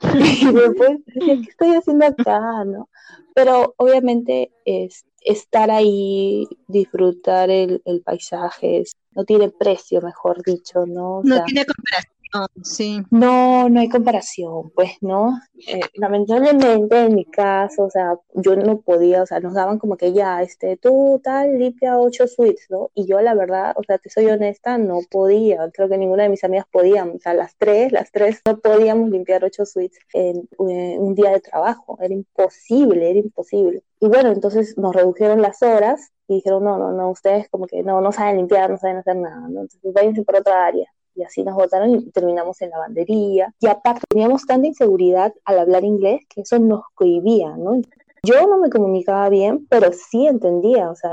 [0.00, 2.64] Y después, ¿qué estoy haciendo acá?
[2.64, 2.88] ¿no?
[3.34, 11.20] Pero obviamente es estar ahí, disfrutar el, el paisaje, no tiene precio, mejor dicho, ¿no?
[11.22, 12.19] no tiene comparación
[12.62, 13.02] sí.
[13.10, 15.38] No, no hay comparación, pues, ¿no?
[15.66, 19.96] Eh, lamentablemente en mi caso, o sea, yo no podía, o sea, nos daban como
[19.96, 22.90] que ya, este, tú tal, limpia ocho suites, ¿no?
[22.94, 26.28] Y yo la verdad, o sea, te soy honesta, no podía, creo que ninguna de
[26.28, 30.48] mis amigas podían, o sea, las tres, las tres no podíamos limpiar ocho suites en,
[30.68, 33.82] eh, un día de trabajo, era imposible, era imposible.
[34.00, 37.82] Y bueno, entonces nos redujeron las horas y dijeron, no, no, no, ustedes como que
[37.82, 39.62] no, no saben limpiar, no saben hacer nada, ¿no?
[39.62, 40.86] Entonces váyanse por otra área
[41.20, 43.54] y así nos votaron y terminamos en lavandería.
[43.60, 47.80] Y aparte teníamos tanta inseguridad al hablar inglés que eso nos cohibía, ¿no?
[48.22, 51.12] Yo no me comunicaba bien, pero sí entendía, o sea,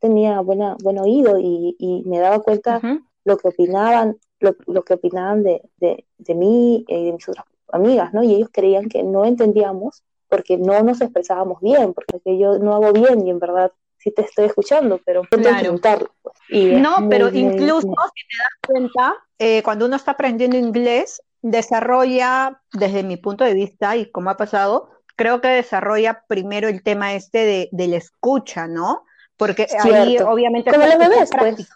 [0.00, 2.80] tenía buena, buen oído y, y me daba cuenta
[3.24, 7.46] lo que opinaban, lo, lo que opinaban de, de, de, mí y de mis otras
[7.72, 8.22] amigas, ¿no?
[8.22, 12.92] Y ellos creían que no entendíamos porque no nos expresábamos bien, porque yo no hago
[12.92, 15.78] bien y en verdad sí te estoy escuchando, pero claro.
[16.22, 16.80] Pues.
[16.80, 23.02] no, pero incluso si te das cuenta, eh, cuando uno está aprendiendo inglés, desarrolla, desde
[23.02, 27.68] mi punto de vista y como ha pasado, creo que desarrolla primero el tema este
[27.70, 29.04] de, la escucha, ¿no?
[29.36, 30.70] Porque ahí obviamente...
[30.70, 31.68] Como los bebés, pues.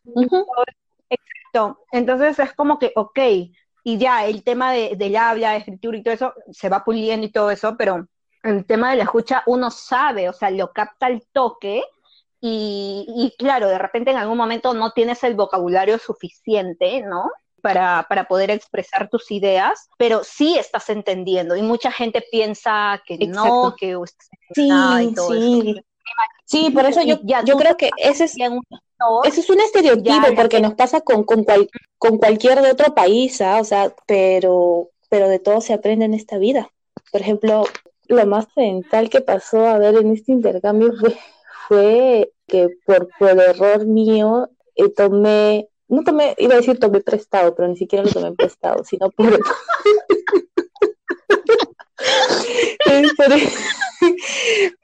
[1.11, 1.85] Exacto.
[1.93, 3.19] Entonces es como que, ok,
[3.85, 7.33] y ya el tema de, del habla, escritura y todo eso, se va puliendo y
[7.33, 8.09] todo eso, pero
[8.43, 11.83] el tema de la escucha uno sabe, o sea, lo capta el toque
[12.47, 17.31] y, claro, de repente en algún momento no tienes el vocabulario suficiente, ¿no?
[17.63, 21.57] Para, para, poder expresar tus ideas, pero sí estás entendiendo.
[21.57, 23.97] Y mucha gente piensa que no, que
[24.55, 24.69] sí,
[25.17, 25.77] sí.
[26.45, 30.75] Sí, por eso yo, yo creo que ese es, ese es un estereotipo, porque nos
[30.75, 31.47] pasa con, con,
[31.97, 33.59] con cualquier de otro país, ¿ah?
[33.59, 36.69] o sea, pero, pero de todo se aprende en esta vida.
[37.11, 37.65] Por ejemplo,
[38.09, 41.17] lo más central que pasó a ver en este intercambio fue,
[41.69, 47.55] fue que por, por error mío eh, tomé, no tomé, iba a decir tomé prestado,
[47.55, 49.41] pero ni siquiera lo tomé prestado, sino por,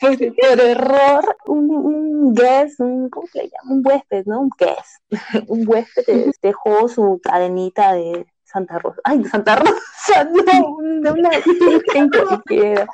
[0.00, 0.22] por,
[0.60, 3.74] error un, un guest, un, ¿cómo se llama?
[3.74, 4.40] Un huésped, ¿no?
[4.40, 5.02] Un guest,
[5.48, 9.00] un huésped dejó su cadenita de Santa Rosa.
[9.04, 12.86] Ay, Santa Rosa, no, de una virgen cualquiera.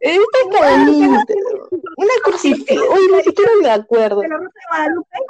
[0.00, 1.34] Esta cadenita,
[1.96, 4.20] una crucifijo, uy, ni siquiera me acuerdo.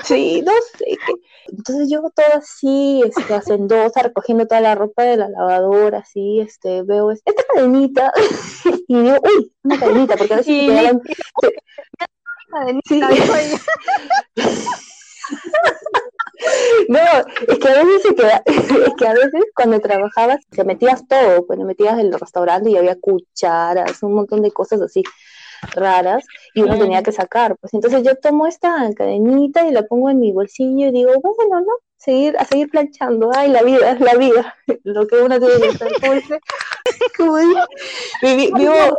[0.02, 0.98] Sí, no sé.
[1.46, 6.82] Entonces yo todo así, este, hacendosa, recogiendo toda la ropa de la lavadora, así, este,
[6.82, 8.12] veo esta cadenita
[8.88, 10.70] y digo, uy, una cadenita, porque a veces sí.
[12.88, 13.00] Sí.
[16.88, 17.00] No,
[17.48, 21.46] es que a veces se queda, es que a veces cuando trabajabas te metías todo,
[21.46, 25.02] cuando pues, metías en el restaurante y había cucharas, un montón de cosas así
[25.72, 27.56] raras y uno tenía que sacar.
[27.60, 31.60] Pues entonces yo tomo esta cadenita y la pongo en mi bolsillo y digo, bueno,
[31.60, 33.30] no, seguir, a seguir planchando.
[33.34, 34.54] Ay, la vida, es la vida.
[34.84, 36.40] Lo que uno tiene que hacer.
[37.16, 37.36] Como
[38.22, 38.98] vivo,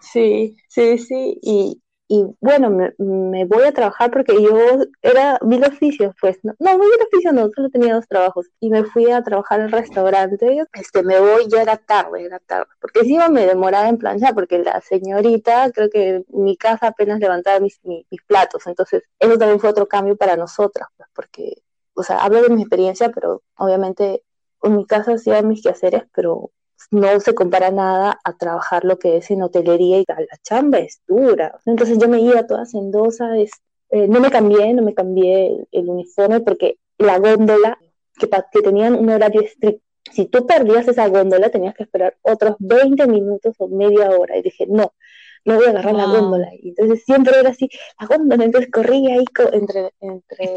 [0.00, 1.38] sí, sí, sí.
[1.42, 1.80] Y,
[2.14, 4.56] y bueno, me, voy a trabajar porque yo
[5.02, 8.84] era mil oficios, pues, no, no mil oficios no, solo tenía dos trabajos y me
[8.84, 13.28] fui a trabajar al restaurante, este, me voy, ya era tarde, era tarde, porque encima
[13.28, 18.22] me demoraba en planchar porque la señorita, creo que mi casa apenas levantaba mis, mis,
[18.28, 21.62] platos, entonces eso también fue otro cambio para nosotras, pues, porque,
[21.94, 24.22] o sea, hablo de mi experiencia, pero obviamente
[24.62, 26.52] en mi casa hacía mis quehaceres, pero
[26.90, 31.00] no se compara nada a trabajar lo que es en hotelería y la chamba es
[31.06, 31.58] dura.
[31.66, 33.50] Entonces yo me iba toda sendosa, es,
[33.90, 37.78] eh, no me cambié, no me cambié el, uniforme porque la góndola,
[38.18, 42.56] que, que tenían un horario estricto, si tú perdías esa góndola tenías que esperar otros
[42.58, 44.36] 20 minutos o media hora.
[44.36, 44.92] Y dije, no,
[45.44, 46.48] no voy a agarrar la góndola.
[46.60, 47.68] Y entonces siempre era así,
[47.98, 50.54] la góndola, entonces corría ahí entre, entre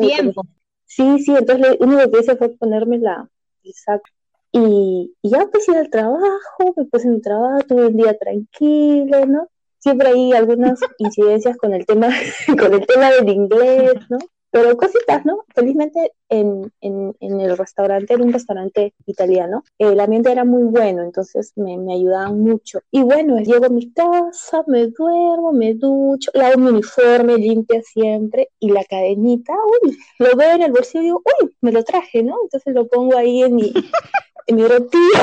[0.00, 0.42] tiempo.
[0.84, 3.28] Sí, sí, entonces lo único que hice fue ponerme la,
[3.62, 4.04] el saco
[4.52, 9.48] y, ya empecé el trabajo, me puse en mi trabajo, tuve un día tranquilo, ¿no?
[9.78, 12.08] Siempre hay algunas incidencias con el tema,
[12.58, 14.18] con el tema del inglés, ¿no?
[14.50, 15.44] Pero cositas, ¿no?
[15.54, 21.02] Felizmente en, en, en, el restaurante, era un restaurante italiano, el ambiente era muy bueno,
[21.02, 22.80] entonces me, me ayudaban mucho.
[22.90, 28.50] Y bueno, llego a mi casa, me duermo, me ducho, lavo mi uniforme limpia siempre
[28.60, 32.22] y la cadenita, uy, lo veo en el bolsillo y digo, uy, me lo traje,
[32.22, 32.36] ¿no?
[32.42, 33.72] Entonces lo pongo ahí en mi,
[34.48, 35.22] mi rutina,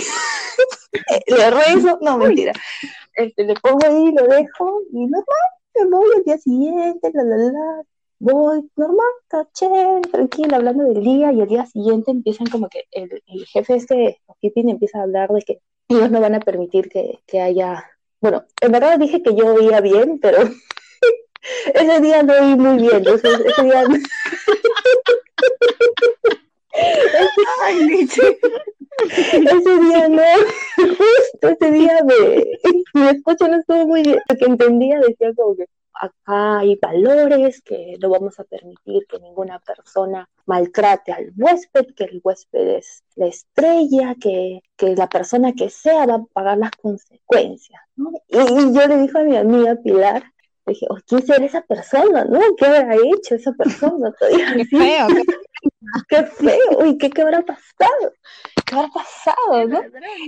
[1.28, 2.54] le rezo, no, mentira.
[3.16, 5.26] Este, le pongo ahí, lo dejo y normal,
[5.76, 7.84] me voy al día siguiente, la, la, la,
[8.20, 13.22] voy normal, chévere, tranquila, hablando del día, y al día siguiente empiezan como que el,
[13.28, 17.20] el jefe este, Keeping, empieza a hablar de que ellos no van a permitir que,
[17.26, 17.90] que haya,
[18.22, 20.38] bueno, en verdad dije que yo oía bien, pero
[21.74, 23.84] ese día no oí muy bien, entonces ese día...
[27.64, 30.22] Ay, ese día no,
[30.76, 32.46] justo ese día me,
[32.94, 35.66] mi escucha no estuvo muy bien, lo que entendía decía como que
[36.00, 42.06] acá hay valores, que no vamos a permitir que ninguna persona maltrate al huésped, que
[42.06, 46.72] el huésped es la estrella, que, que la persona que sea va a pagar las
[46.72, 47.82] consecuencias.
[48.28, 50.24] Y, yo le dije a mi amiga Pilar,
[50.70, 52.26] dije, oh, ¿quién será esa persona?
[52.26, 52.40] ¿no?
[52.58, 54.14] ¿Qué habrá hecho esa persona?
[54.58, 55.08] Qué feo,
[56.08, 58.14] qué feo, y qué, qué habrá pasado,
[58.66, 59.82] qué habrá pasado, ¿no?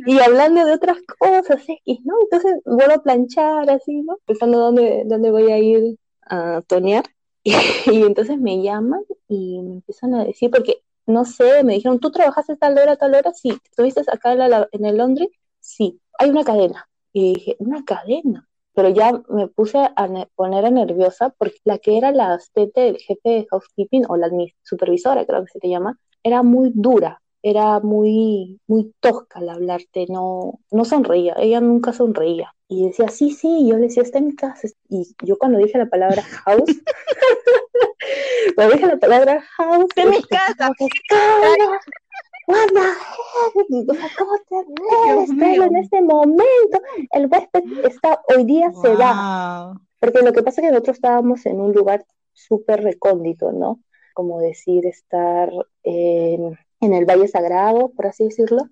[0.05, 1.65] Y hablando de otras cosas,
[2.03, 2.15] ¿no?
[2.21, 4.17] Entonces vuelvo a planchar así, ¿no?
[4.25, 7.05] Pensando dónde, dónde voy a ir a tonear.
[7.91, 12.11] Y, entonces me llaman y me empiezan a decir, porque no sé, me dijeron, ¿tú
[12.11, 13.33] trabajaste tal hora, tal hora?
[13.33, 13.57] Sí.
[13.65, 15.29] ¿Estuviste acá en, en el Londres?
[15.59, 15.99] Sí.
[16.19, 16.87] Hay una cadena.
[17.13, 18.47] Y dije, ¿una cadena?
[18.73, 23.29] Pero ya me puse a poner nerviosa porque la que era la asistente del jefe
[23.29, 24.29] de housekeeping o la
[24.63, 30.05] supervisora, creo que se te llama, era muy dura, era muy, muy tosca al hablarte,
[30.09, 32.53] no, no sonreía, ella nunca sonreía.
[32.67, 34.69] Y decía, sí, sí, yo le decía, está en mi casa.
[34.87, 36.63] Y yo cuando dije la palabra house,
[38.55, 40.71] cuando dije la palabra house, en mi casa,
[42.51, 45.29] what ¿cómo te atreves?
[45.61, 49.73] en este momento, el huésped está, hoy día se da.
[49.99, 53.79] Porque lo que pasa es que nosotros estábamos en un lugar súper recóndito, ¿no?
[54.13, 55.51] Como decir, estar
[55.83, 58.63] en, el Valle Sagrado, por así decirlo.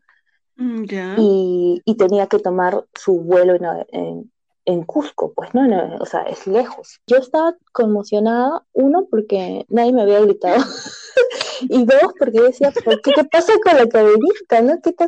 [0.55, 0.83] Mm,
[1.17, 3.55] y, y, tenía que tomar su vuelo
[3.91, 4.29] en,
[4.69, 5.63] en Cusco, pues, ¿no?
[5.99, 6.99] o sea, es lejos.
[7.07, 10.63] Yo estaba conmocionada, uno, porque nadie me había gritado,
[11.61, 14.81] y dos, porque decía, ¿por qué, pasa con la cadenita, no?
[14.81, 15.07] ¿Qué tal?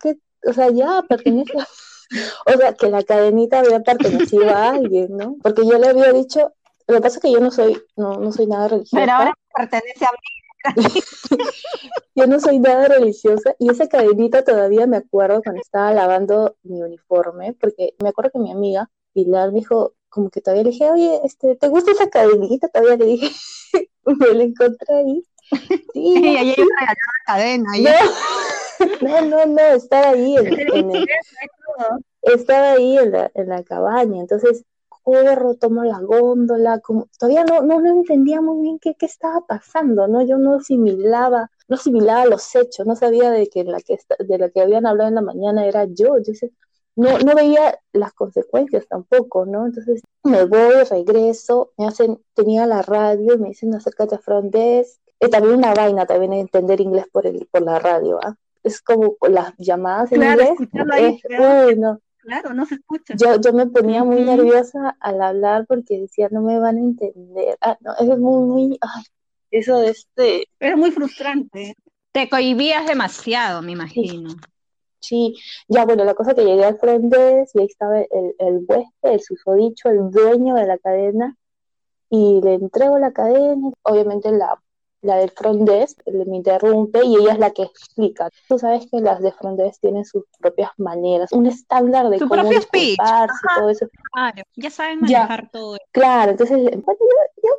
[0.00, 0.18] ¿Qué?
[0.46, 1.66] O sea, ya pertenece a...
[2.46, 5.36] O sea, que la cadenita había pertenecido a alguien, ¿no?
[5.42, 6.52] Porque yo le había dicho,
[6.86, 9.00] lo que pasa es que yo no soy, no, no soy nada religiosa.
[9.00, 10.22] Pero ahora pertenece a mí.
[12.14, 16.82] yo no soy nada religiosa y esa cadenita todavía me acuerdo cuando estaba lavando mi
[16.82, 20.90] uniforme, porque me acuerdo que mi amiga Pilar me dijo, como que todavía le dije,
[20.90, 22.68] oye, este, ¿te gusta esa cadenita?
[22.68, 23.30] Todavía le dije,
[24.04, 25.24] me la encontré ahí.
[25.92, 26.94] Sí, y ahí la
[27.26, 27.70] cadena.
[29.00, 30.46] No, no, no, estaba ahí en,
[30.90, 31.06] el,
[32.22, 34.64] estaba ahí en la, en la cabaña, entonces
[35.02, 40.06] corro, tomo la góndola, como todavía no, no, entendía muy bien qué, qué, estaba pasando,
[40.08, 40.22] ¿no?
[40.22, 44.50] Yo no asimilaba, no asimilaba los hechos, no sabía de que la que de la
[44.50, 46.52] que habían hablado en la mañana era yo, yo sé,
[46.94, 49.66] no, no veía las consecuencias tampoco, ¿no?
[49.66, 55.00] Entonces me voy, regreso, me hacen, tenía la radio, me dicen acércate a front desk,
[55.22, 58.34] es también una vaina también entender inglés por el, por la radio, ¿ah?
[58.64, 60.58] Es como las llamadas en inglés.
[61.78, 62.00] no.
[62.18, 63.14] Claro, no se escucha.
[63.16, 67.56] Yo, yo me ponía muy nerviosa al hablar porque decía, no me van a entender.
[67.60, 69.02] Ah, no, es muy, muy, ay,
[69.50, 70.48] eso de este...
[70.58, 71.76] Era muy frustrante.
[72.12, 74.36] Te cohibías demasiado, me imagino.
[75.00, 75.36] Sí,
[75.68, 79.20] ya bueno, la cosa que llegué al front y ahí estaba el, el huésped, el
[79.20, 81.36] susodicho, el dueño de la cadena,
[82.08, 84.62] y le entrego la cadena, obviamente la,
[85.02, 88.30] la del front desk me interrumpe y ella es la que explica.
[88.48, 92.48] Tú sabes que las de front desk tienen sus propias maneras, un estándar de cómo
[92.48, 93.86] disculparse todo eso.
[94.12, 95.84] Claro, ya saben manejar todo eso.
[95.90, 97.50] Claro, entonces, bueno, yo, yo,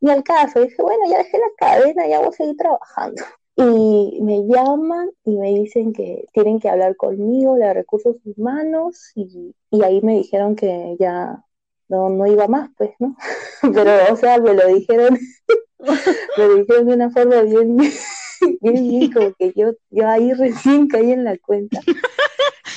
[0.00, 3.22] ni al caso, dije, bueno, ya dejé la cadena, ya voy a seguir trabajando
[3.56, 9.54] y me llaman y me dicen que tienen que hablar conmigo de recursos humanos y,
[9.70, 11.44] y ahí me dijeron que ya
[11.88, 13.16] no, no iba más, pues, ¿no?
[13.74, 15.18] Pero, o sea, me lo dijeron,
[16.36, 17.76] lo dijeron de una forma bien,
[18.60, 21.80] bien, bien, como que yo, yo ahí recién caí en la cuenta.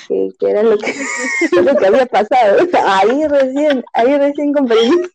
[0.08, 0.94] Que, que, era lo que,
[1.62, 2.68] lo que había pasado.
[2.86, 5.10] Ahí recién, ahí recién comprendí.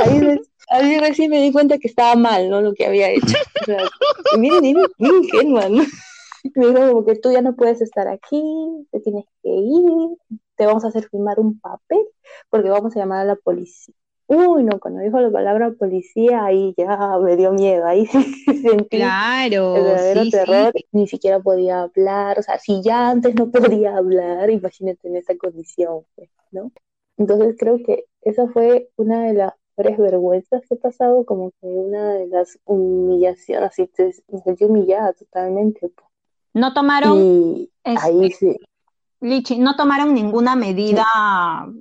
[0.00, 2.60] Ahí recién, recién me di cuenta que estaba mal, ¿no?
[2.60, 3.36] Lo que había hecho.
[3.62, 3.88] O sea,
[4.36, 5.68] miren, miren, ingenua.
[5.68, 8.42] Me dijo como que tú ya no puedes estar aquí,
[8.90, 12.04] te tienes que ir, te vamos a hacer firmar un papel
[12.50, 13.94] porque vamos a llamar a la policía.
[14.28, 16.86] Uy, no, cuando dijo la palabra policía, ahí ya
[17.22, 22.58] me dio miedo, ahí sentí claro, el verdadero terror, ni siquiera podía hablar, o sea,
[22.58, 23.50] si ya antes no
[23.80, 26.72] podía hablar, imagínate en esa condición, pues, ¿no?
[27.18, 31.66] Entonces creo que esa fue una de las varias vergüenzas que he pasado, como que
[31.66, 35.90] una de las humillaciones, así te, me sentí humillada totalmente.
[36.54, 38.60] No tomaron, y ahí este, sí.
[39.20, 41.04] Lichi, no tomaron ninguna medida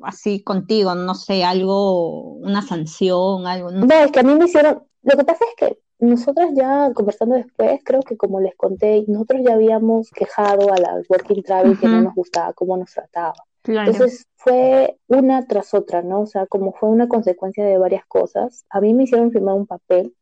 [0.03, 3.71] así contigo, no sé, algo, una sanción, algo.
[3.71, 7.35] No, es que a mí me hicieron, Lo que pasa es que nosotros ya conversando
[7.35, 11.87] después, creo que como les conté, nosotros ya habíamos quejado a la Working Travel que
[11.87, 13.35] no nos gustaba cómo nos trataba.
[13.63, 16.21] Entonces fue una tras otra, ¿no?
[16.21, 18.65] O sea, como fue una consecuencia de varias cosas.
[18.69, 20.13] A mí me hicieron firmar un papel,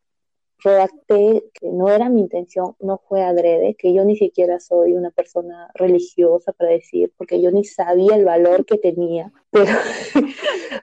[0.63, 5.11] redacté que no era mi intención, no fue adrede, que yo ni siquiera soy una
[5.11, 9.31] persona religiosa para decir, porque yo ni sabía el valor que tenía.
[9.51, 9.71] Pero,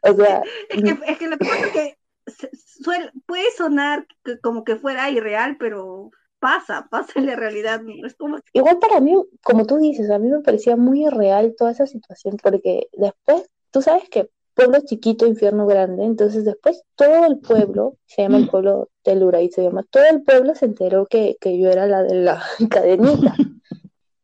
[0.03, 0.43] o sea...
[0.69, 1.97] Es que, es que lo que pasa es que
[3.27, 4.07] puede sonar
[4.43, 7.81] como que fuera irreal, pero pasa, pasa en la realidad.
[8.53, 12.37] Igual para mí, como tú dices, a mí me parecía muy irreal toda esa situación,
[12.43, 18.23] porque después, tú sabes que pueblo chiquito, infierno grande, entonces después todo el pueblo, se
[18.23, 21.71] llama el pueblo de y se llama, todo el pueblo se enteró que, que yo
[21.71, 23.35] era la de la cadenita.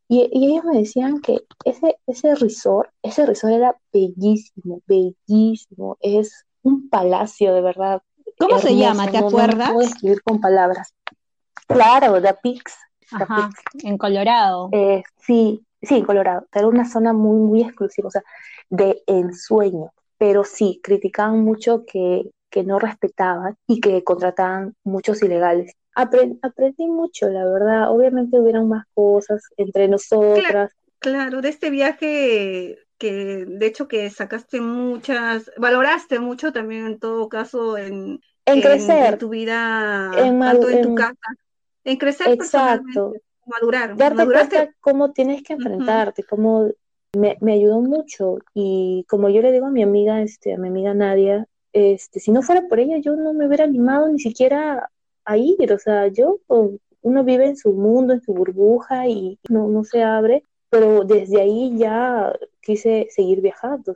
[0.09, 6.47] Y, y, ellos me decían que ese, ese resort, ese resort era bellísimo, bellísimo, es
[6.63, 8.03] un palacio de verdad.
[8.39, 9.11] ¿Cómo se llama?
[9.11, 9.69] ¿Te acuerdas?
[9.69, 10.95] No, puedo escribir con palabras.
[11.67, 12.75] Claro, The Pix.
[13.11, 13.51] Ajá,
[13.83, 14.69] en Colorado.
[14.73, 16.47] Eh, sí, sí, en Colorado.
[16.53, 18.23] Era una zona muy, muy exclusiva, o sea,
[18.69, 19.93] de ensueño.
[20.19, 25.75] Pero sí, criticaban mucho que, que no respetaban y que contrataban muchos ilegales.
[25.95, 27.91] aprendí mucho, la verdad.
[27.91, 30.73] Obviamente hubieron más cosas entre nosotras.
[30.99, 37.29] claro, de este viaje que de hecho que sacaste muchas, valoraste mucho también en todo
[37.29, 41.37] caso en, en crecer, en, tu vida, en, tanto en, tu casa,
[41.85, 43.13] en crecer exacto,
[43.45, 46.71] madurar, darte cuenta cómo tienes que enfrentarte, cómo
[47.15, 50.69] me, me, ayudó mucho y como yo le digo a mi amiga, este, a mi
[50.69, 54.91] amiga Nadia, este, si no fuera por ella yo no me hubiera animado ni siquiera
[55.25, 56.39] a ir, o sea, yo
[57.03, 61.41] uno vive en su mundo, en su burbuja y no, no se abre pero desde
[61.41, 63.95] ahí ya quise seguir viajando.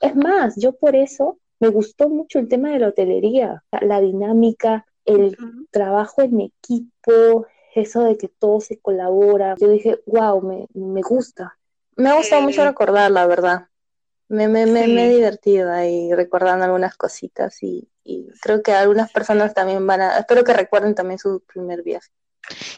[0.00, 4.86] Es más, yo por eso me gustó mucho el tema de la hotelería, la dinámica,
[5.04, 5.36] el
[5.70, 9.54] trabajo en equipo, eso de que todo se colabora.
[9.58, 11.57] Yo dije, wow, me, me gusta.
[11.98, 13.68] Me ha gustado mucho recordar, la verdad.
[14.28, 19.54] Me, me, me, he divertido ahí recordando algunas cositas y, y, creo que algunas personas
[19.54, 22.08] también van a, espero que recuerden también su primer viaje.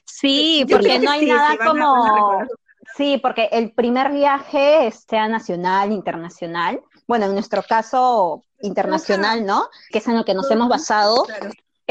[0.04, 2.46] Sí, porque no hay nada como,
[2.96, 9.68] Sí, porque el primer viaje, sea nacional, internacional, bueno, en nuestro caso internacional, ¿no?
[9.90, 11.26] Que es en lo que nos hemos basado,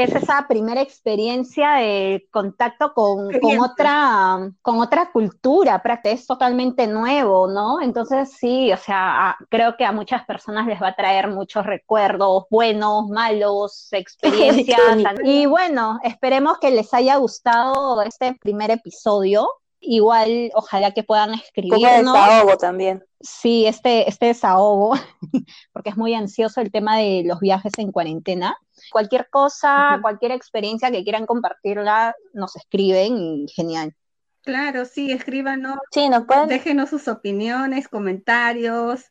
[0.04, 3.30] es esa primera experiencia de contacto con,
[3.60, 7.82] otra, con otra cultura, es totalmente nuevo, ¿no?
[7.82, 12.45] Entonces sí, o sea, creo que a muchas personas les va a traer muchos recuerdos,
[12.50, 14.80] buenos, malos, experiencias.
[15.24, 19.50] y bueno, esperemos que les haya gustado este primer episodio.
[19.82, 21.74] Igual, ojalá que puedan escribir.
[21.74, 23.04] Como desahogo también.
[23.22, 24.94] Sí, este, este desahogo,
[25.74, 28.58] porque es muy ansioso el tema de los viajes en cuarentena.
[28.92, 33.96] Cualquier cosa, cualquier experiencia que quieran compartirla, nos escriben y genial.
[34.42, 35.78] Claro, sí, escríbanos.
[35.92, 36.48] Sí, nos pueden.
[36.48, 39.06] Déjenos sus opiniones, comentarios.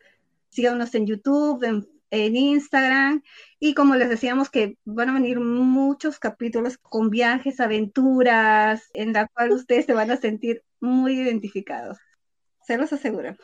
[0.48, 3.22] Síganos en YouTube, en en Instagram.
[3.60, 9.26] Y como les decíamos que van a venir muchos capítulos con viajes, aventuras, en la
[9.28, 11.98] cual ustedes se van a sentir muy identificados.
[12.66, 13.34] Se los aseguro.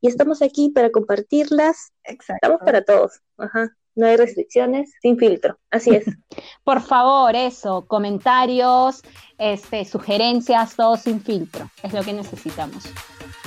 [0.00, 1.92] Y estamos aquí para compartirlas.
[2.04, 2.46] Exacto.
[2.46, 3.20] Estamos para todos.
[3.36, 3.70] Ajá.
[3.98, 5.58] No hay restricciones, sin filtro.
[5.72, 6.04] Así es.
[6.64, 9.02] Por favor, eso, comentarios,
[9.38, 11.68] este, sugerencias, todo sin filtro.
[11.82, 12.84] Es lo que necesitamos.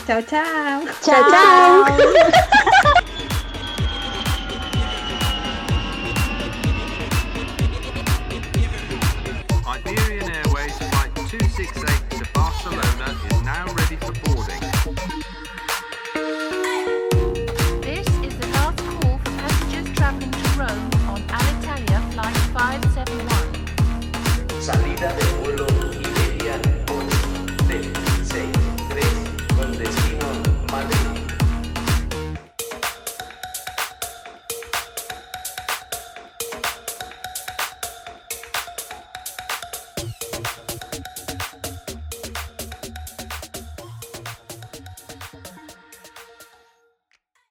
[0.06, 0.82] Chao, chao.
[1.02, 1.86] Chao, chao.
[13.94, 14.31] It's